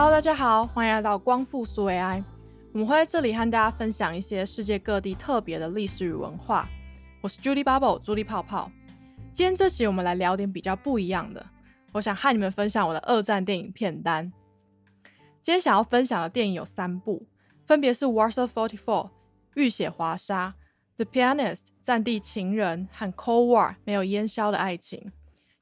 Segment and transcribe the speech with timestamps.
[0.00, 2.22] Hello，大家好，欢迎来到光复苏 AI。
[2.72, 6.68] 我们会在这里和大家分享一些世界各地特别的历史与文化。
[7.20, 8.70] 我是 Julie Bubble，朱莉泡泡。
[9.32, 11.44] 今天这集我们来聊点比较不一样的。
[11.90, 14.32] 我想和你们分享我的二战电影片单。
[15.42, 17.26] 今天想要分享的电影有三部，
[17.66, 19.06] 分别是《Warsaw Forty Four》
[19.56, 20.54] 浴血华沙，
[21.04, 25.10] 《The Pianist》战地情人和《Cold War》没有烟消的爱情。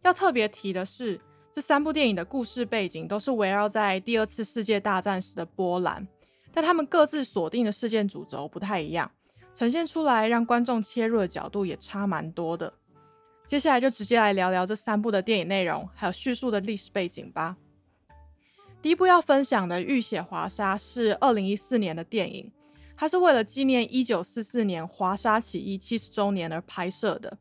[0.03, 1.23] 要特别提的是。
[1.57, 6.07] 这三部电影的故事背景都是围绕在第二次世界大战时的波兰，
[6.53, 9.11] 但他们各自锁定的事件主轴不太一样，
[9.55, 12.71] 呈现出来让观众切入的角度也差蛮多的。
[13.47, 17.57] 接下来就直接来聊聊这三部的电影内容，还有叙述的历史背景吧。
[18.83, 22.53] 第一部要分享的《浴血华沙》是二零一四年的电影，
[22.99, 27.39] 它是为了纪念一九四四年华沙起义七十周年而拍摄的。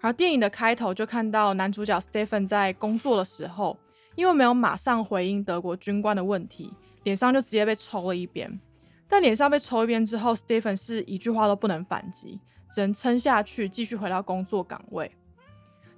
[0.00, 3.78] 而电影的开头就看到男主角 Stephen 在工作的时候，
[4.14, 6.72] 因为没有马上回应德国军官的问题，
[7.04, 8.58] 脸上就直接被抽了一边。
[9.08, 12.40] 但脸上被抽一边之后，Stephen 是一句话都不能反击，
[12.72, 15.10] 只能撑下去，继续回到工作岗位。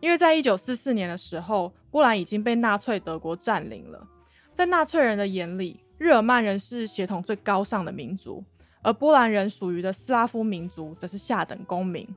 [0.00, 4.08] 因为在一九四四年的时候，波兰已经被纳粹德国占领了。
[4.52, 8.42] 在纳粹人的眼里，日耳曼人是血统最高尚的民族，
[8.82, 12.08] 而波兰人属于的斯拉夫民族则是下等公民。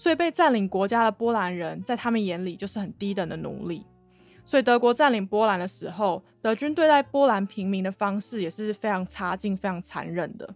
[0.00, 3.84] 所以被占领国家的波兰人，在他们眼里就是很低等的奴隶。
[4.46, 10.54] 所以德国占领波兰的时候，德军对待波兰平民的方式也是非常差劲、非常残忍的。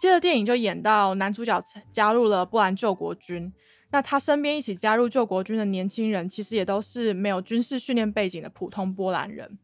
[0.00, 3.52] 接着电影就演到男主角加入了波兰救国军，
[3.92, 9.56] 那他身边一起加入救国军的年轻人，其实也都是没有军事训练背景的普通波兰人。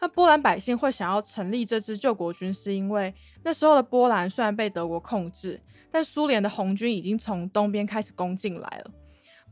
[0.00, 3.14] 那波兰百姓会想要成立这支救国军，是因为
[3.44, 5.60] 那时候的波兰虽然被德国控制。
[5.92, 8.90] 但苏联的红军已经从东边开始攻进来了，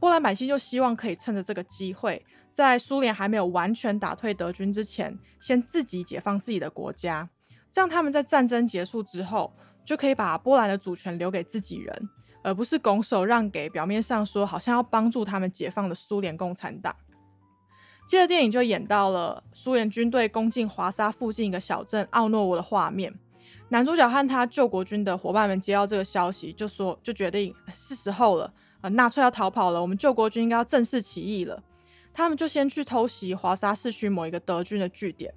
[0.01, 7.29] 波兰百姓就希望可以趁着这个机会，在苏联还没有完全打退德军之前，先自己解放自己的国家，
[7.71, 9.53] 这样他们在战争结束之后，
[9.85, 12.09] 就可以把波兰的主权留给自己人，
[12.43, 16.97] 而不是拱手让给表面上说好像要帮助他们解放的苏联共产党。
[18.09, 23.15] 接着电影就演到了苏联军队攻进华沙附近一个小镇奥诺沃的画面。
[23.73, 31.63] 男主角和他救国军的伙伴们接到这个消息，就说就决定是时候了，呃，纳粹要逃跑了，我们救国军应该要正式起义了。
[32.13, 35.33] 他们就先去偷袭华沙市区某一个德军的据点，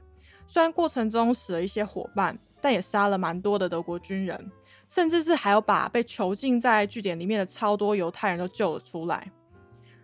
[0.48, 4.52] 虽然过程中死了一些伙伴，但也杀了蛮多的德国军人，
[4.88, 9.32] 甚至是还有把被囚禁在据点里面的超多犹太人都救了出来。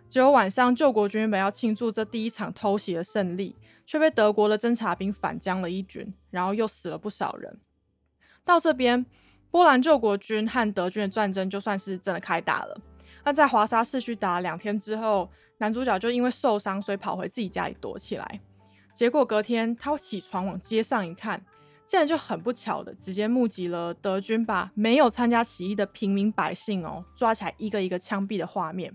[0.08, 7.58] 结果晚上救国军本要庆祝这第一场偷袭的胜利，却被德国的侦察兵反将了一军，然后又死了不少人。
[8.50, 9.06] 到这边，
[9.52, 12.76] 波兰救国军和德军的战争就算是真的开打了。
[13.24, 18.40] 那在华沙市区打了两天之后，男主角就因为受伤，所以跑回自己家里躲起来。
[18.92, 21.40] 结果隔天他起床往街上一看，
[21.86, 28.92] 竟然就很不巧的直接目击了德军把没有参加起义的平民百姓哦抓起来一个一个枪毙的画面。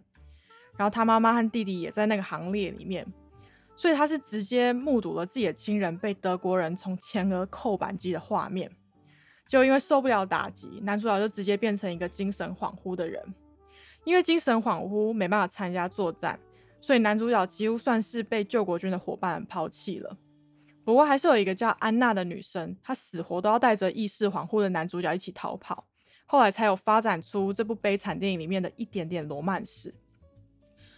[0.75, 3.07] 然后他妈妈和弟弟也在那个行列里面，
[3.75, 8.69] 所以他是直接目睹了自己的亲人被德国人从前额扣扳机的画面。
[9.47, 13.23] 就因为受不了打击，男主角就直接变成一个精神恍惚的人。
[14.03, 16.39] 因为精神恍惚没办法参加作战，
[16.79, 20.17] 所以男主角几乎算是被救国军的伙伴抛弃了。
[20.83, 25.87] 不过还是有一个叫安娜的女生，她死活都要带着意识恍惚的男主角一起逃跑。
[26.27, 29.93] 后来才有发展出这部悲惨电影里面的一点点罗曼史。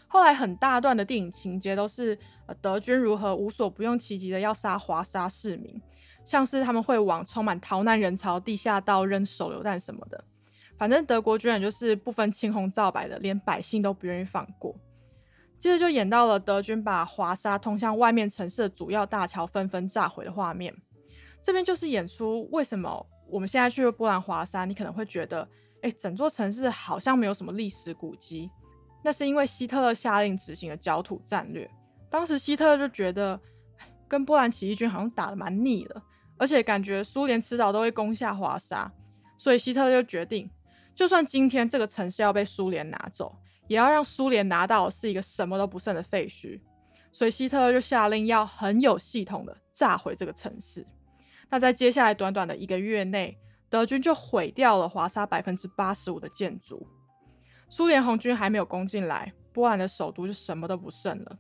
[0.08, 2.18] 后来很大段的电影情节都是
[2.62, 5.82] 德军如何无所不用其极的要杀华沙市民。
[6.28, 10.22] 像是他们会往充满逃难人潮地下道扔手榴弹什么的，
[10.78, 14.76] 反正德国军人就是不分青红皂白的，连百姓都不愿意放过。
[15.58, 20.76] 接着就演到了德军把华沙通向外面城市的主要大桥纷纷炸毁的画面。
[21.42, 25.48] 这边就是演出为什么我们现在去波兰华沙，你可能会觉得，
[25.82, 28.52] 哎，整座城市好像没有什么历史古迹。
[29.02, 31.70] 那是因为希特勒下令执行的焦土战略。
[32.10, 33.40] 当时希特勒就觉得，
[34.10, 36.04] 跟波兰起义军好像打得蛮腻了。
[36.38, 38.92] 而且感觉苏联迟早都会攻下华沙，
[39.38, 40.50] 所以希特勒就决定，
[40.96, 43.36] 就算今天这个城市要被苏联拿走，
[43.68, 46.62] 也要让苏联拿到是一个什么都不剩的废墟。
[47.12, 50.86] 所以希特勒就下令要很有系统的炸毁这个城市。
[51.50, 53.36] 那在接下来短短的一个月内，
[53.70, 56.88] 德军就毁掉了华沙百分之八十五的建筑。
[57.70, 61.40] 苏联红军还没有攻进来，波兰的首都就什么都不剩了。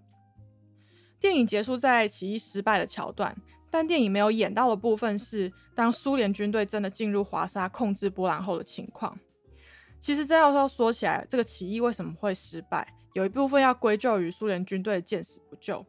[1.19, 3.35] 电影结束在起义失败的桥段。
[3.69, 9.17] 但电影没有演到的部分是，当苏联军队真的进入华沙控制波兰后的情况。
[9.99, 15.85] 其实真要说说起来，这个起义为什么会失败，有一部分要归咎于苏联军队见死不救。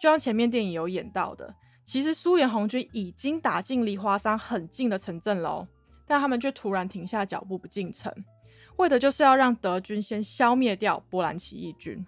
[0.00, 1.54] 就像前面电影有演到的，
[1.84, 5.68] 其实苏联红军已经打进离华沙很近的城镇喽，
[6.06, 8.12] 但他们却突然停下脚步不进城，
[8.76, 12.04] 为的就是要让德军先消灭掉波兰起义军。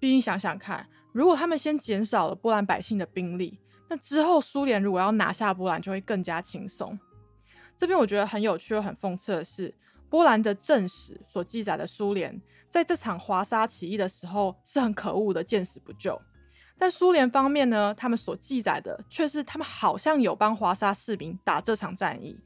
[0.00, 3.60] 毕竟想想看，如果他们先减少了波兰百姓的兵力，
[3.92, 6.98] 那之后苏联如果要拿下波兰就会更加轻松。
[7.76, 9.74] 这边我觉得很有趣又很讽刺的是，
[10.08, 12.40] 波兰的正史所记载的苏联
[12.70, 16.18] 在这场华沙起义的时候是很可恶的，见死不救。
[16.78, 22.40] 但苏联方面呢，他们所记载的却是他们好像有帮华沙士兵打这场战役。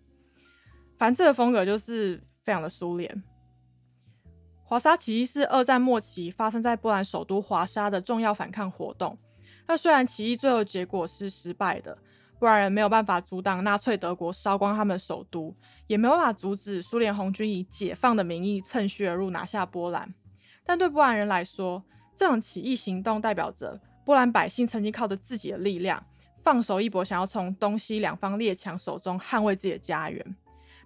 [0.98, 3.22] 反正这个风格就是非常的苏联。
[4.64, 9.16] 华沙起义是二战末期发生在波兰首都华沙的重要反抗活动。
[9.66, 11.96] 那虽然起义最后结果是失败的，
[12.38, 15.54] 波兰人没有办法阻挡纳粹德国烧光他们首都，
[15.86, 20.14] 也没有办法阻止苏联红军以解放的名义趁虚而入拿下波兰。
[20.64, 21.82] 但对波兰人来说，
[22.14, 23.80] 这场起义行动代表着。
[24.04, 26.00] 波兰百姓曾经靠着自己的力量
[26.38, 30.36] 放手一搏，想要从东西两方列强手中捍卫自己的家园。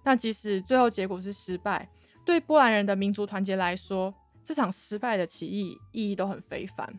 [0.03, 1.87] 那即使最后结果是失败，
[2.25, 4.11] 对波兰人的民族团结来说，
[4.43, 6.91] 这场失败的起义意义都很非凡。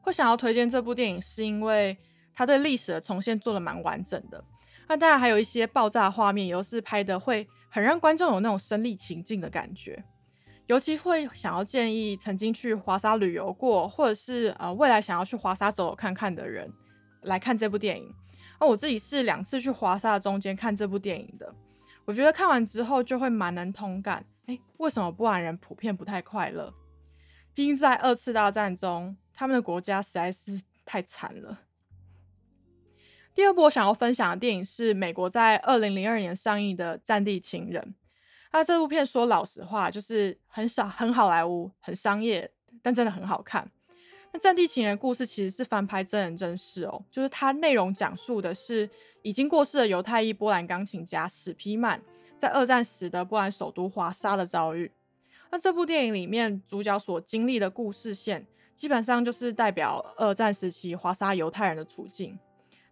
[0.00, 1.96] 会想要推荐这部电影，是因为
[2.34, 4.42] 它对历史的重现做的蛮完整的。
[4.88, 10.02] 那当然还有一些爆炸画面，又是拍的会很让观众有那种身临情境的感觉。
[10.66, 16.72] 尤其会想要建议曾经去华沙旅游过，或者是呃未来想要去华沙走走看看的人
[17.22, 18.08] 来看这部电影。
[18.60, 21.52] 那我自己是两次去华沙中间看这部电影的，
[22.04, 24.24] 我觉得看完之后就会蛮能同感。
[24.46, 26.72] 哎，为什么波兰人普遍不太快乐？
[27.54, 31.60] 毕竟在二次大战中，他们的国家实在是太惨了。
[33.34, 37.82] 第二部我想要分享的电影是美国在二零零二年上映的《战地情人》。
[38.52, 42.50] 那这部片说老实话，就是很少很好莱坞，很商业，
[42.82, 43.70] 但真的很好看。
[44.32, 48.88] 那《战地情人》故事其实是翻拍真人真事哦，就是它内容讲述的是
[49.22, 52.02] 已经过世的犹太裔波兰钢琴家史皮曼
[52.38, 54.90] 在二战时的波兰首都华沙的遭遇。
[55.50, 62.38] 那这部电影里面主角所经历的故事线，基本上就是代表二战时期华沙犹太人的处境。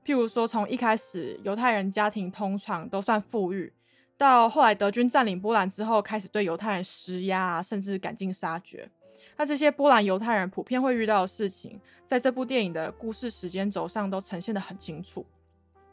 [0.04, 3.72] 譬如说，从一开始犹太人家庭通常都算富裕。
[4.16, 8.90] 到后来，德军占领波兰之后，开始对犹太人施压，甚至赶尽杀绝。
[9.36, 15.24] 那这些波兰犹太人普遍会遇到的事情，在这部电影的故事时间轴上都呈现得很清楚。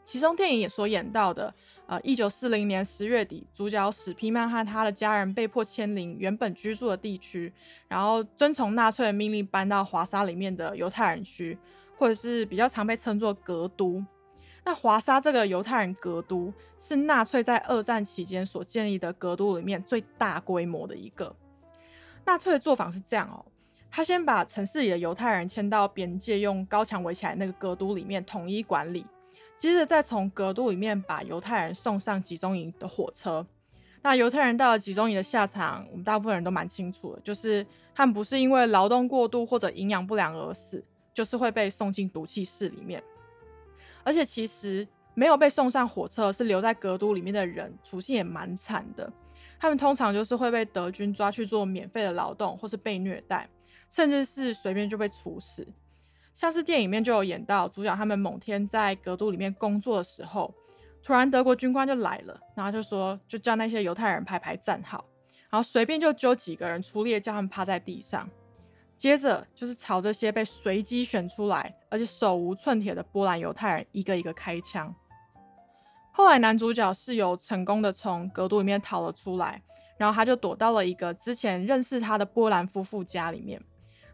[0.06, 1.52] 其中电影也所演到的，
[1.86, 7.52] 呃，一九四零年十月底，主角史皮曼和他的家人被迫迁离原本居住的地区，
[7.88, 11.58] 然后遵从纳粹的命令搬到华沙里面的犹太人区，
[11.98, 14.02] 或者是比较常被称作格都。
[14.64, 21.34] 那华沙这个犹太人格都，是纳粹在二战期间所建立的格都里面最大规模的一个。
[22.24, 23.44] 纳粹的做法是这样哦，
[23.90, 29.04] 他先把城市里的犹太人迁到边界，用高墙围起来那个格都里面统一管理，
[29.58, 33.46] 接着再从格都里面把犹太人送上集中营的火车。
[34.02, 43.02] 那犹太人到了集中营的下场，我们大部分人都蛮清楚的，就是他们不是因为劳动过度或者营养不良而死，就是会被送进毒气室里面。
[44.04, 49.12] 而且其实没有被送上火车，是留在格都里面的人，处境也蛮惨的。
[49.58, 53.48] 他们通常就是会被德军抓去做免费的劳动，或是被虐待，
[53.88, 55.66] 甚至是随便就被处死。
[56.36, 60.54] 像是电影里面就有演到，主角他们某天在格都里面工作的时候，
[61.02, 65.02] 突然德国军官就来了，然后就说就叫那些犹太人排排站好，
[65.48, 68.28] 然后随便就揪几个人出列，叫他们趴在地上。
[68.98, 74.94] 接着就是朝这些被随机选出来，而且手无寸铁的波兰犹太人一个一个开枪。
[76.12, 79.62] 后来男主角是有成功的从格都里面逃了出来，
[79.96, 83.58] 然后他就躲到了一个之前认识他的波兰夫妇家里面。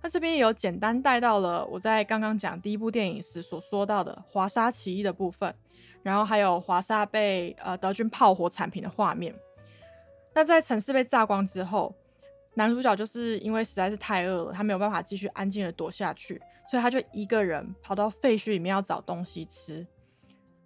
[0.02, 5.54] 那这边也有简单带到了我在刚刚讲第一部电影时所说到的华沙起义的部分，
[6.02, 9.35] 然后还有华沙被呃德军炮火铲平的画面。
[10.35, 11.94] 那在城市被炸光之后。
[12.54, 16.38] 男主角就是因为实在是太饿了，他没有办法继续安静的躲下去，
[16.71, 19.87] 所以他就一个人跑到废墟里面要找东西吃。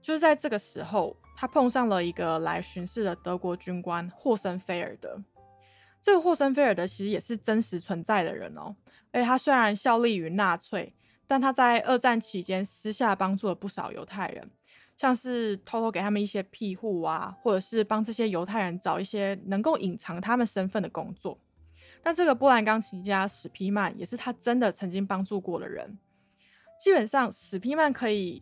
[0.02, 5.16] 就是在这个时候，他碰上了一个来巡视的德国军官霍森菲尔德。
[6.00, 8.76] 这个霍森菲尔德其实也是真实存在的人哦，
[9.11, 10.95] 而且他虽然效力于纳粹，
[11.26, 14.49] 但他在二战期间私下帮助了不少犹太人，
[14.97, 21.38] 像是偷偷给他们一些庇护啊，或者是帮这些犹太人找一些能够隐藏他们身份的工作。
[22.05, 25.99] 那这个波兰钢琴家史皮曼也是他真的曾经帮助过的人。
[26.79, 28.41] 基本上，史皮曼可以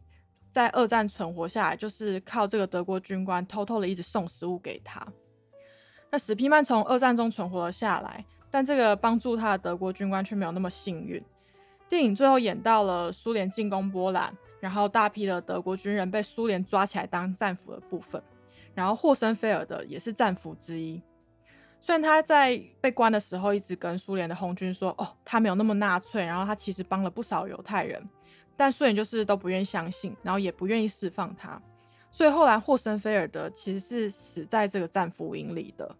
[0.52, 5.06] 在二战存活下来，就是靠这个德国军官偷偷的一直送食物给他。
[6.14, 11.20] 那史皮曼从二战中存活了下来，但这个帮助他的德国军官却没有那么幸运。
[11.88, 18.22] 电影最后演到了苏联进攻波兰，然后大批的德国军人被苏联抓起来当战俘的部分。
[18.74, 21.02] 然后霍森菲尔德也是战俘之一。
[21.80, 28.00] 虽然他在被关的时候一直跟苏联的红军说：“哦，他没有那么纳粹，然后他其实帮了不少犹太人。”
[28.56, 31.60] 但苏联就是都不愿意相信，然后也不愿意释放他。
[32.12, 35.96] 所以后来霍森菲尔德其实是死在这个战俘营里的。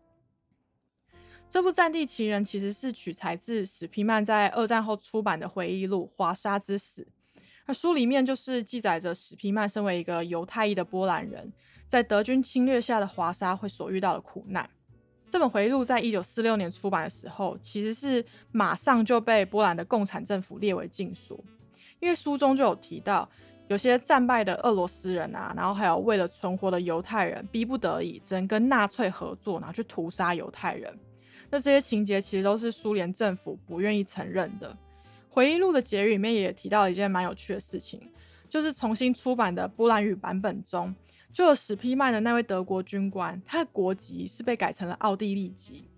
[1.55, 7.07] 这部《战地奇人》其实是取材自史皮曼在二战后出版的回忆录《华沙之死》。
[7.67, 11.53] 那书里面就是记载着史皮曼身为一个犹太裔的波兰人，
[11.87, 14.69] 在德军侵略下的华沙会所遇到的苦难。
[15.31, 21.39] 这本回忆录在一九四六年出版的时候，其实是马上就被波兰的共产政府列为禁书，
[22.01, 23.31] 因为书中就有提到，
[23.69, 30.93] 有些战败的俄罗斯人啊，然后还有为了存活的犹太人，逼不得已只能跟纳粹合作，然后去屠杀犹太人。
[31.55, 34.77] 那这些情节其实都是苏联政府不愿意承认的。
[35.31, 38.11] 回忆录的结语里面也提到一件蛮有趣的事情，
[38.51, 40.93] 就是重新出版的波兰语版本中。
[41.33, 45.89] 就有史皮曼的那位德国军官，他的国籍是被改成了奥地利籍，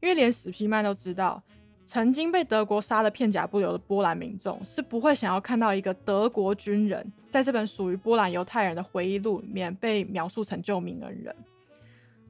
[0.00, 1.42] 因为连史皮曼都知道，
[1.84, 11.36] 曾经被德国杀的片甲不留的波兰民众是不会想要看到一个德国军人在这本属于波兰犹太人的回忆录里面被描述成救命恩人。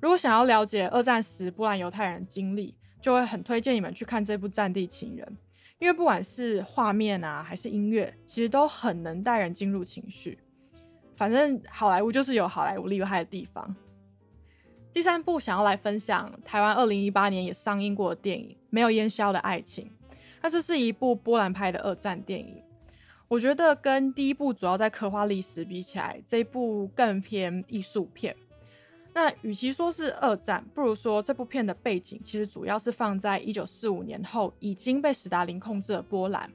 [0.05, 5.27] 如果想要了解二战时波兰犹太人经历，就会很推荐你们去看这部《战地情人》，
[5.79, 10.39] 因为不管是画面啊，还是音乐，其实都很能带人进入情绪。
[11.17, 13.75] 反正好莱坞就是有好莱坞厉害的地方。
[14.93, 19.87] 第三部想要来分享台湾二零一八年也上映过的电影《没有烟硝的爱情》，
[20.43, 22.63] 那这是一部波兰拍的二战电影。
[23.27, 28.37] 我觉得跟第一部主要在刻画历史比起来，这部更偏艺术片。
[29.15, 36.51] 那与其说是二战，不如说这部片的背景其实主要是放在一九四五年后已经被史达林控制的波兰。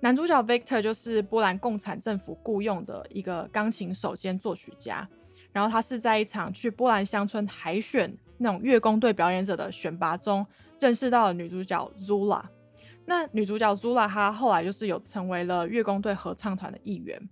[0.00, 5.08] 男主角 Victor 就是波兰共产政府雇佣的一个钢琴手兼作曲家，
[5.52, 10.44] 然后他是在一场去波兰乡村海选那种乐工队表演者的选拔中
[10.80, 12.42] 认识到了女主角 Zula。
[13.04, 17.28] 那女主角 Zula 她后来就是有成为了乐工队合唱团的一员。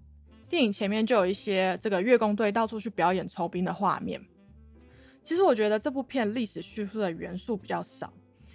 [0.49, 4.20] 电影前面就有一些这个乐工队到处去表演抽兵的画面。
[5.25, 8.12] 其实我觉得这部片历史叙述的元素比较少，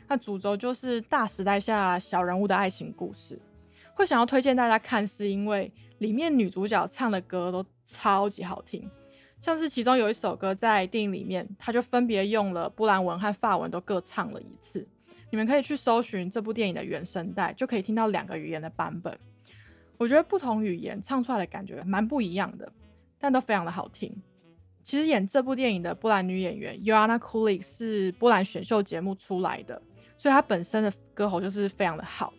[0.08, 3.38] 那主轴就是大时代下小人物的爱情故事。
[3.96, 8.90] 会想要推荐大家看，是因为里面女主角唱的歌都超级好听，
[9.42, 14.88] 像是其中有一首歌在电影里面，她就分别用了波兰文和法文都各唱了一次。
[15.32, 19.18] 你们可以去搜寻这部电影的原声带，就可以听到两个语言的版本。
[19.98, 22.72] 我觉得不同语言唱出来的感觉蛮不一样的，
[23.20, 24.16] 但都非常的好听。
[24.90, 29.80] 其实演这部电影的波兰女演员 Joanna Kulik 是波兰选秀节目出来的，
[30.18, 32.34] 所以她本身的歌喉就是非常的好。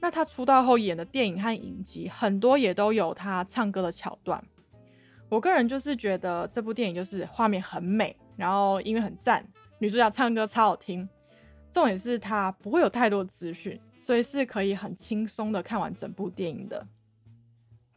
[0.00, 4.40] 那她出道后演的电影和影集很多也都有她唱歌的桥段。
[5.28, 9.44] 我个人就是觉得这部电影就是画面很美，然后音乐很赞，
[9.80, 11.08] 女主角唱歌超好听。
[11.72, 16.86] 重点是它不会有太多资讯，所以是可以很轻松的看完整部电影的。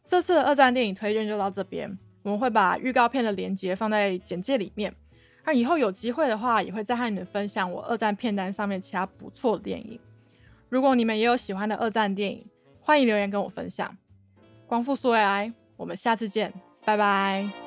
[0.04, 4.94] 这次的二战电影推荐就到这边，我们会把预告片的连接放在简介里面。
[5.44, 9.98] 那以后有机会的话，也会再和你们分享我二战片单上面其他不错的电影。
[10.68, 12.46] 如果你们也有喜欢的二战电影，
[12.80, 13.96] 欢迎留言跟我分享。
[14.66, 16.52] 光复苏维埃，我们下次见，
[16.84, 17.59] 拜拜。